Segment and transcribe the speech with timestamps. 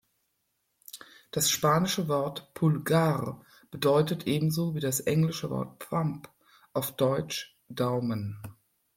[1.29, 6.27] Das spanische Wort "pulgar" bedeutet ebenso wie das englische Wort "thumb"
[6.73, 8.41] auf Deutsch „Daumen“.